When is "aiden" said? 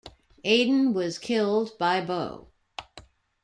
0.43-0.93